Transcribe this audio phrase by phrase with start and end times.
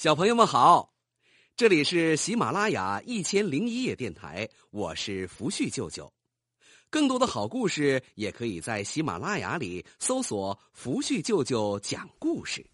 [0.00, 0.94] 小朋友们好，
[1.54, 6.10] 这里是喜马拉雅一千零一夜电台，我是福旭舅舅。
[6.88, 12.64] 更多的好故事也可以在喜马拉雅里搜索“福旭舅舅讲故事”。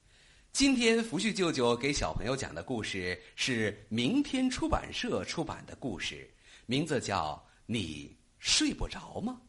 [0.54, 6.32] 今天福旭舅舅给小朋友讲的故事是明天出版社出版的故事，
[6.66, 9.40] 名字叫《你睡不着吗》。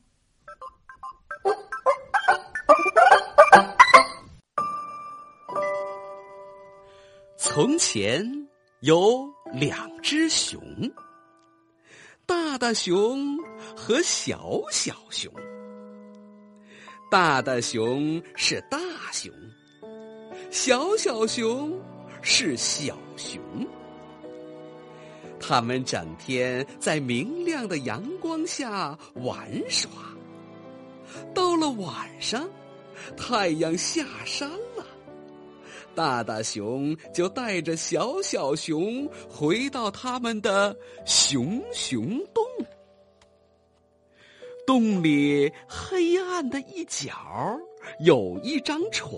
[7.57, 8.23] 从前
[8.81, 10.61] 有两只熊，
[12.23, 13.35] 大大熊
[13.75, 15.33] 和小小熊。
[17.09, 18.77] 大大熊是大
[19.11, 19.33] 熊，
[20.51, 21.75] 小小熊
[22.21, 23.41] 是小熊。
[25.39, 29.89] 他们整天在明亮的阳光下玩耍。
[31.33, 32.47] 到了晚上，
[33.17, 34.47] 太阳下山。
[35.97, 42.45] 大大熊就带着小小熊回到他们的熊熊洞。
[44.67, 47.09] 洞里黑暗的一角
[48.01, 49.17] 有一张床。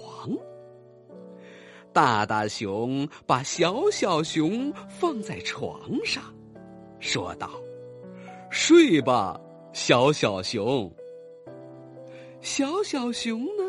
[1.92, 6.24] 大大熊把小小熊放在床上，
[7.02, 7.50] 说道
[8.50, 9.38] ：“睡吧，
[9.74, 10.90] 小小熊。”
[12.40, 13.64] 小小熊呢，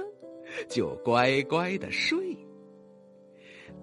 [0.68, 2.16] 就乖乖的睡。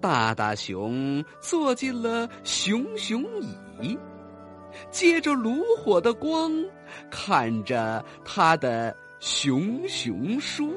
[0.00, 3.24] 大大熊坐进了熊熊
[3.80, 3.98] 椅，
[4.90, 6.52] 借着炉火的光，
[7.10, 10.72] 看着他的熊熊书。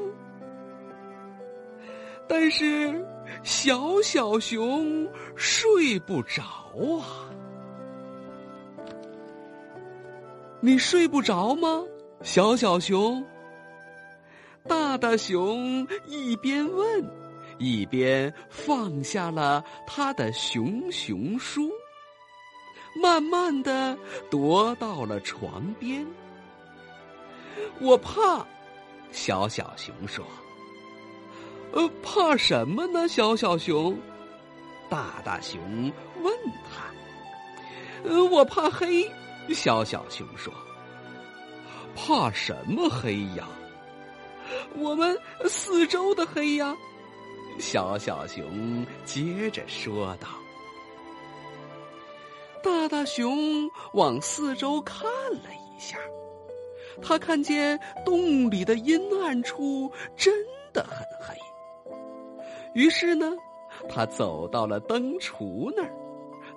[2.27, 3.05] 但是
[3.43, 6.41] 小小熊睡不着
[6.99, 7.29] 啊！
[10.61, 11.83] 你睡不着吗，
[12.21, 13.23] 小小熊？
[14.67, 17.20] 大大熊一边问。
[17.61, 21.71] 一边放下了他的熊熊书，
[22.99, 23.95] 慢慢的
[24.31, 26.03] 踱到了床边。
[27.79, 28.43] 我怕，
[29.11, 30.25] 小小熊说
[31.71, 33.95] ：“呃，怕什么呢？”小小熊，
[34.89, 35.61] 大大熊
[36.23, 36.33] 问
[36.65, 36.89] 他
[38.09, 39.07] ：“呃，我怕黑。”
[39.53, 40.51] 小小熊说
[41.95, 43.47] ：“怕什么黑呀？
[44.75, 46.75] 我们四周的黑呀。”
[47.59, 50.27] 小小熊接着说道
[52.63, 55.97] ：“大大熊往四周看了一下，
[57.01, 60.33] 他看见洞里的阴暗处真
[60.73, 61.35] 的很黑。
[62.73, 63.31] 于是呢，
[63.87, 65.93] 他走到了灯橱那儿，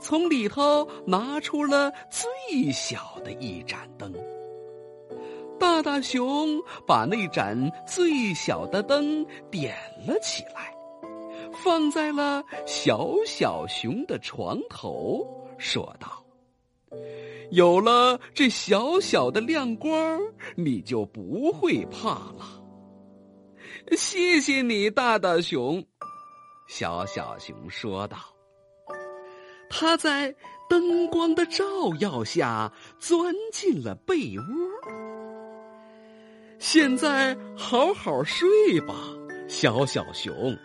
[0.00, 4.12] 从里头拿出了最小的一盏灯。
[5.58, 7.56] 大大熊把那盏
[7.86, 9.76] 最小的灯点
[10.06, 10.72] 了起来。”
[11.54, 15.26] 放在了小小熊的床头，
[15.58, 16.24] 说道
[17.50, 20.20] ：“有了这小小的亮光，
[20.56, 22.62] 你就不会怕了。”
[23.96, 25.84] 谢谢你，大大熊。”
[26.68, 28.16] 小小熊说道。
[29.68, 30.34] 他在
[30.68, 31.64] 灯光的照
[32.00, 34.44] 耀下钻进了被窝。
[36.58, 38.94] 现在好好睡吧，
[39.48, 40.56] 小小熊。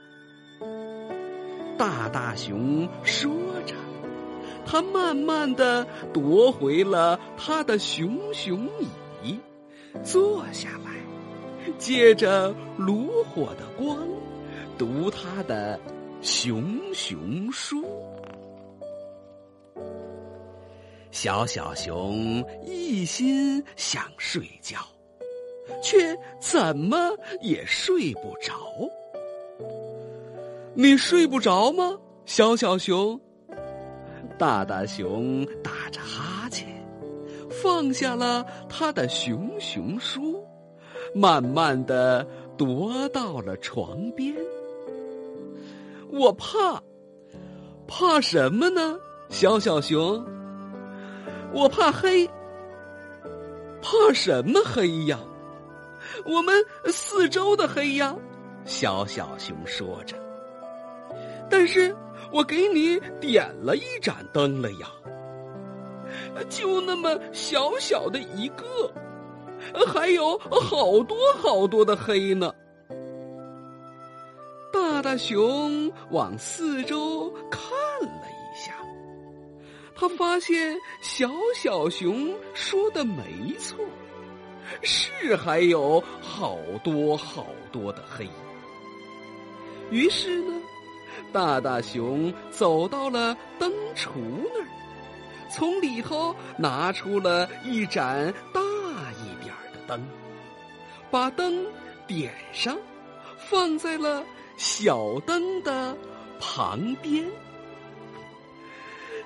[1.79, 3.31] 大大熊说
[3.65, 3.73] 着，
[4.65, 8.67] 他慢慢的夺回了他的熊熊
[9.23, 9.39] 椅，
[10.03, 10.91] 坐下来，
[11.77, 13.97] 借着炉火的光，
[14.77, 15.79] 读他的
[16.21, 17.81] 熊熊书。
[21.11, 24.79] 小小熊一心想睡觉，
[25.81, 26.97] 却怎么
[27.39, 28.53] 也睡不着。
[30.75, 33.19] 你睡不着吗，小小熊？
[34.37, 36.67] 大大熊打着哈欠，
[37.49, 40.41] 放下了他的熊熊书，
[41.13, 42.25] 慢慢的
[42.57, 44.33] 踱到了床边。
[46.11, 46.81] 我怕，
[47.87, 48.97] 怕什么呢，
[49.29, 50.23] 小小熊？
[51.51, 52.29] 我怕黑。
[53.81, 55.19] 怕什么黑呀？
[56.25, 56.55] 我们
[56.85, 58.15] 四周的黑呀，
[58.65, 60.15] 小小熊说着。
[61.49, 61.95] 但是
[62.31, 64.87] 我给你点了一盏灯了呀，
[66.49, 68.93] 就那么小小的一个，
[69.87, 72.53] 还有好多好多的黑呢。
[74.71, 77.61] 大大熊往四周看
[78.01, 78.73] 了一下，
[79.95, 83.77] 他发现小小熊说的没错，
[84.83, 88.27] 是还有好多好多的黑。
[89.89, 90.58] 于是呢。
[91.31, 94.09] 大大熊走到了灯橱
[94.53, 94.67] 那儿，
[95.49, 98.61] 从里头拿出了一盏大
[99.21, 100.01] 一点的灯，
[101.11, 101.65] 把灯
[102.07, 102.77] 点上，
[103.37, 104.23] 放在了
[104.57, 105.95] 小灯的
[106.39, 107.25] 旁边。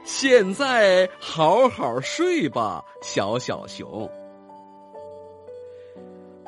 [0.03, 4.09] 现在好好睡吧，小小熊。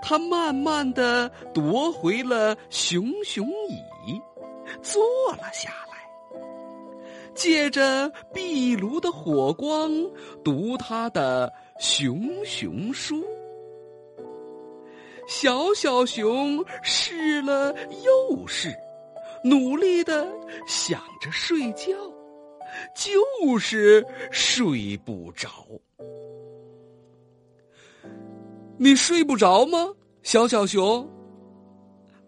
[0.01, 3.79] 他慢慢的夺回了熊熊椅，
[4.81, 5.03] 坐
[5.33, 6.39] 了下来，
[7.33, 9.91] 借着壁炉的火光
[10.43, 13.23] 读他的熊熊书。
[15.27, 17.73] 小小熊试了
[18.03, 18.71] 又试，
[19.43, 20.31] 努力的
[20.67, 21.93] 想着睡觉，
[22.95, 25.49] 就是睡不着。
[28.77, 29.91] 你睡不着吗，
[30.21, 31.09] 小小熊？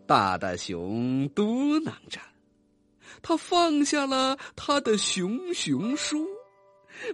[0.08, 2.18] 大大熊嘟囔着，
[3.22, 6.26] 他放下了他的熊熊书，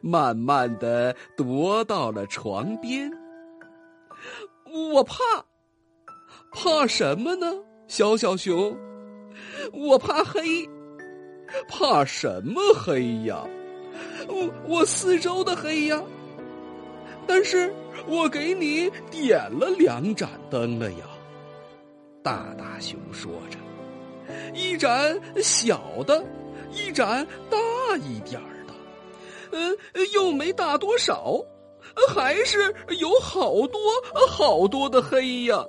[0.01, 3.11] 慢慢的踱到了床边。
[4.71, 5.15] 我怕，
[6.51, 7.51] 怕什么呢，
[7.87, 8.77] 小小熊？
[9.71, 10.69] 我怕黑，
[11.67, 13.43] 怕什么黑呀？
[14.27, 15.99] 我我四周的黑呀。
[17.25, 17.73] 但是
[18.05, 21.05] 我给你点了两盏灯了呀，
[22.23, 23.57] 大大熊说着，
[24.53, 26.23] 一盏小的，
[26.71, 27.57] 一盏大
[27.97, 28.73] 一点儿的，
[29.51, 29.77] 嗯，
[30.13, 31.35] 又没大多少，
[32.07, 33.79] 还是有好多
[34.29, 35.65] 好多的黑呀。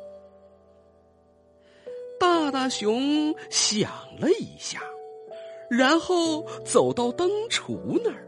[2.21, 3.91] 大大熊想
[4.21, 4.81] 了一下，
[5.69, 8.21] 然后走到灯橱那儿。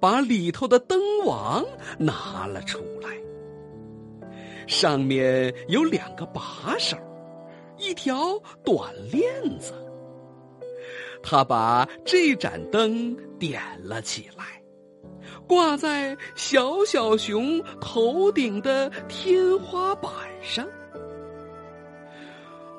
[0.00, 1.64] 把里头的灯网
[1.98, 3.08] 拿了出来，
[4.66, 6.96] 上面有两个把手，
[7.78, 9.26] 一条短链
[9.58, 9.72] 子。
[11.22, 14.62] 他把这盏灯点了起来，
[15.46, 20.10] 挂在小小熊头顶的天花板
[20.42, 20.66] 上。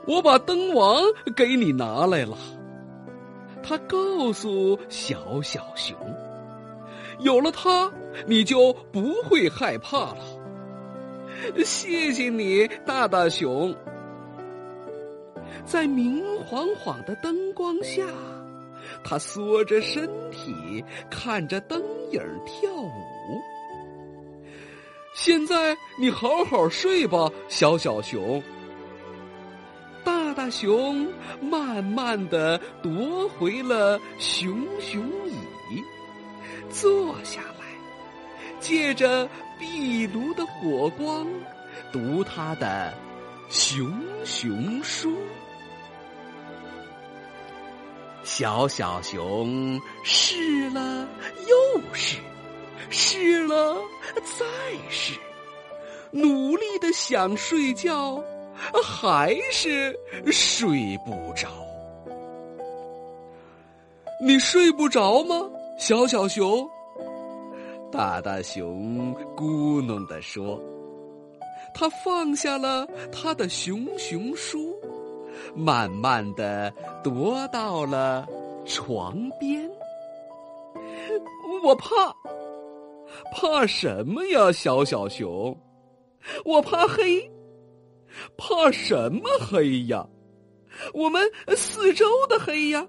[0.07, 1.03] 我把灯王
[1.35, 2.37] 给你拿来了，
[3.61, 5.95] 他告诉小小熊。
[7.19, 7.91] 有了它，
[8.25, 10.23] 你就不会害怕了。
[11.65, 13.75] 谢谢你，大大熊。
[15.65, 18.03] 在明晃晃的灯光下，
[19.03, 21.81] 他缩着身体看着灯
[22.11, 23.41] 影跳舞。
[25.13, 28.41] 现在你好好睡吧，小小熊。
[30.03, 31.07] 大大熊
[31.41, 35.83] 慢慢的夺回了熊熊椅。
[36.69, 37.65] 坐下来，
[38.59, 39.27] 借着
[39.59, 41.27] 壁炉的火光，
[41.91, 42.93] 读他的
[43.49, 43.91] 熊
[44.23, 45.11] 熊书。
[48.23, 51.07] 小小熊试了
[51.47, 52.17] 又试，
[52.91, 53.75] 试了
[54.17, 54.45] 再
[54.89, 55.17] 试，
[56.11, 58.23] 努力的想睡觉，
[58.83, 59.97] 还是
[60.31, 61.47] 睡不着。
[64.21, 65.49] 你睡不着吗？
[65.79, 66.69] 小小熊，
[67.91, 70.61] 大大熊咕哝地说
[71.73, 74.75] ：“他放下了他的熊熊书，
[75.55, 76.73] 慢慢的
[77.03, 78.27] 踱到了
[78.65, 79.69] 床边。
[81.63, 82.15] 我怕，
[83.33, 84.51] 怕什么呀？
[84.51, 85.57] 小小熊，
[86.45, 87.29] 我怕黑，
[88.37, 90.07] 怕什么黑呀？
[90.93, 92.87] 我们四周的黑呀，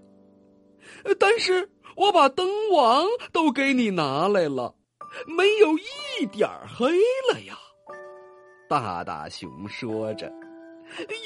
[1.18, 4.74] 但是。”我把灯网都给你拿来了，
[5.26, 6.86] 没有一点黑
[7.30, 7.58] 了呀。
[8.70, 10.32] 大大熊说着：“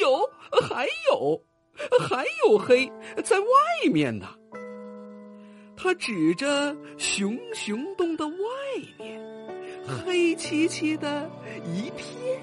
[0.00, 0.18] 有，
[0.66, 1.38] 还有，
[2.08, 2.90] 还有黑
[3.22, 3.46] 在外
[3.92, 4.26] 面呢。”
[5.76, 8.34] 他指着熊熊洞的外
[8.98, 9.20] 面，
[9.86, 11.30] 黑漆漆的
[11.66, 12.40] 一片。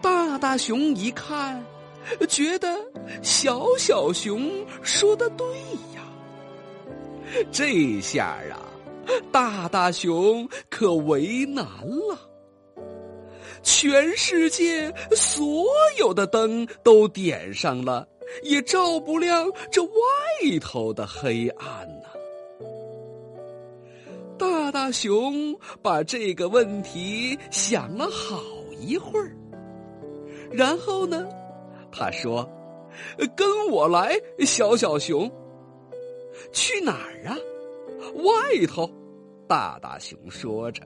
[0.00, 1.60] 大大熊一看。
[2.28, 2.68] 觉得
[3.20, 5.44] 小小熊说的对
[5.92, 6.06] 呀，
[7.50, 8.62] 这下啊，
[9.30, 12.18] 大大熊可为难了。
[13.62, 15.64] 全世界所
[15.98, 18.06] 有的灯都点上了，
[18.42, 19.90] 也照不亮这外
[20.60, 22.08] 头的黑暗呢。
[24.38, 28.40] 大大熊把这个问题想了好
[28.78, 29.34] 一会儿，
[30.52, 31.26] 然后呢？
[31.90, 32.48] 他说
[33.34, 35.30] ：“跟我来，小小熊。
[36.52, 37.36] 去哪儿啊？
[38.22, 38.88] 外头。”
[39.48, 40.82] 大大熊说着：“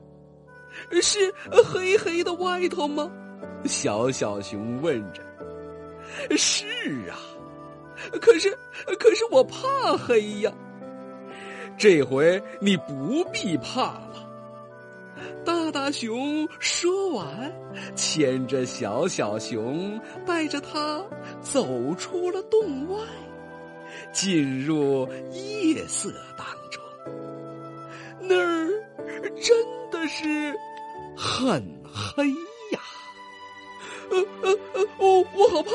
[1.01, 3.11] 是黑黑的外头吗？”
[3.65, 5.21] 小小熊问着
[6.37, 6.65] ：“是
[7.09, 7.17] 啊，
[8.21, 8.57] 可是，
[8.99, 10.51] 可是我怕黑呀。
[11.77, 14.09] 这回你不必怕了。
[15.43, 17.51] 大大熊说完，
[17.95, 21.03] 牵着小小熊，带着它
[21.41, 22.99] 走出了洞外，
[24.11, 26.50] 进入夜色大。
[29.41, 29.57] 真
[29.89, 30.55] 的是
[31.17, 32.27] 很黑
[32.71, 32.79] 呀！
[34.11, 35.71] 呃呃呃，我我好怕。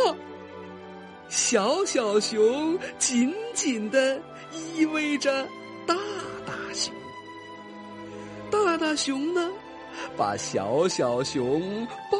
[1.28, 4.16] 小小熊紧紧的
[4.52, 5.44] 依偎着
[5.84, 5.94] 大
[6.46, 6.94] 大熊，
[8.50, 9.50] 大大熊呢，
[10.16, 12.18] 把小小熊抱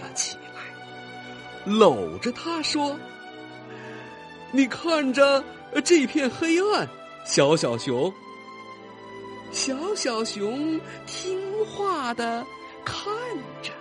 [0.00, 2.96] 了起来，搂着它说
[4.52, 5.42] ：“你看着
[5.84, 6.88] 这片黑暗，
[7.24, 8.12] 小小熊。”
[9.50, 12.44] 小小熊听话的
[12.84, 13.06] 看
[13.62, 13.72] 着。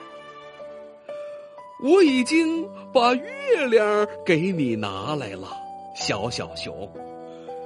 [1.84, 5.50] 我已经把月亮给你拿来了，
[5.96, 6.90] 小小熊，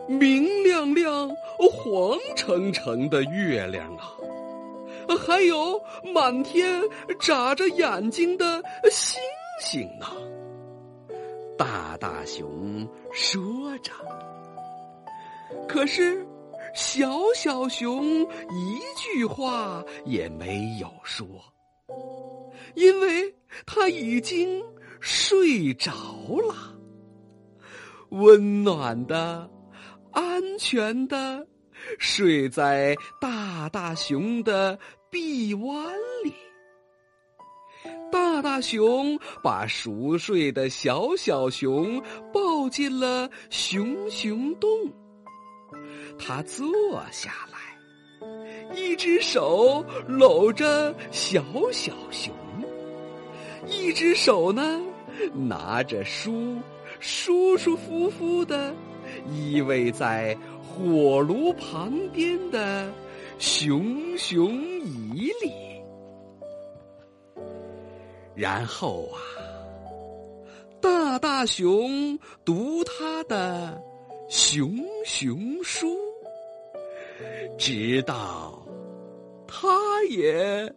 [0.07, 1.29] 明亮亮、
[1.71, 5.81] 黄澄澄的月亮啊，还有
[6.13, 6.81] 满天
[7.19, 9.21] 眨着眼睛的星
[9.61, 10.07] 星呢。
[11.57, 13.91] 大大熊说着，
[15.67, 16.25] 可是
[16.73, 21.25] 小小熊一句话也没有说。
[22.75, 23.35] 因为
[23.65, 24.63] 他已经
[24.99, 25.91] 睡着
[26.47, 26.77] 了，
[28.09, 29.49] 温暖的、
[30.11, 31.47] 安全的
[31.97, 34.77] 睡在大大熊的
[35.09, 36.33] 臂弯里。
[38.11, 44.69] 大大熊把熟睡的小小熊抱进了熊熊洞，
[46.19, 46.67] 他坐
[47.11, 52.33] 下来，一只手搂着小小熊。
[53.65, 54.81] 一只手呢，
[55.33, 56.57] 拿着书，
[56.99, 58.75] 舒舒服服的
[59.31, 62.91] 依偎在火炉旁边的
[63.37, 65.51] 熊熊椅里。
[68.35, 69.19] 然后啊，
[70.81, 73.81] 大大熊读他的
[74.29, 74.73] 熊
[75.03, 75.97] 熊书，
[77.57, 78.61] 直到
[79.47, 79.67] 他
[80.09, 80.73] 也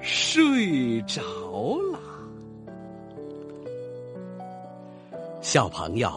[0.00, 1.20] 睡着
[1.92, 1.98] 了。
[5.40, 6.10] 小朋友，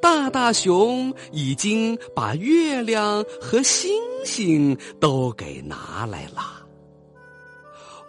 [0.00, 3.90] 大大熊已经把月亮和星
[4.24, 6.66] 星都给拿来了，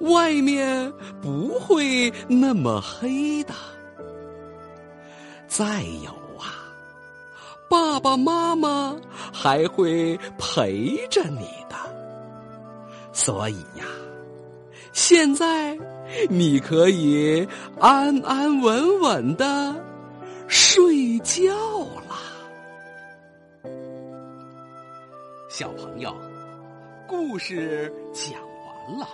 [0.01, 3.53] 外面不会那么黑的。
[5.47, 6.11] 再有，
[7.73, 8.95] 爸爸妈妈
[9.33, 11.75] 还会陪着你的，
[13.11, 13.83] 所以呀，
[14.91, 15.75] 现在
[16.29, 17.47] 你可以
[17.79, 19.75] 安安稳稳的。
[20.47, 21.51] 睡觉
[22.07, 22.15] 了，
[25.49, 26.15] 小朋友，
[27.07, 29.07] 故事讲完了。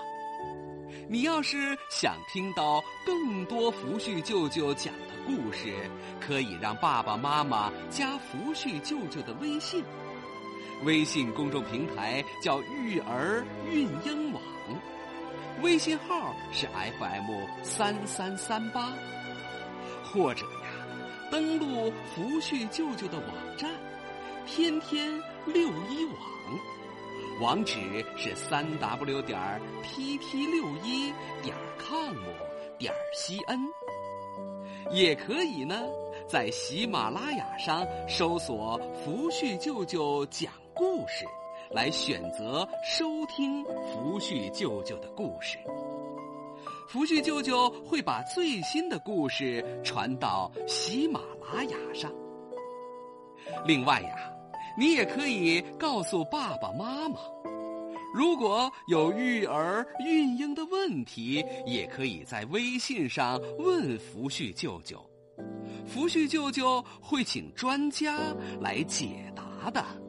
[1.07, 4.93] 你要是想听到更多福旭舅舅讲
[5.29, 5.88] 故事，
[6.19, 9.83] 可以让爸爸妈妈加福旭舅舅的微信，
[10.86, 14.41] 微信公众平台叫“育儿孕婴网”，
[15.62, 18.91] 微信号是 FM 三三三八，
[20.03, 20.69] 或者呀。
[21.29, 23.69] 登录福旭舅舅的网站，
[24.48, 25.13] 天天
[25.45, 29.39] 六一网，网址是三 w 点
[29.83, 32.15] tt 六一点 com
[32.79, 33.88] 点 cn。
[34.91, 35.88] 也可以呢，
[36.27, 41.25] 在喜马拉雅上搜索“福旭舅舅讲故事”，
[41.69, 45.58] 来选择收听福旭舅舅的故事。
[46.88, 51.19] 福旭舅舅会把最新的故事传到喜马
[51.53, 52.12] 拉雅上。
[53.65, 54.15] 另外呀，
[54.77, 57.19] 你也可以告诉爸爸妈妈，
[58.13, 65.03] 如果有育儿孕婴的问题，也可以在微信上问福旭舅舅，
[65.85, 70.08] 福旭舅舅会请专家来解答的。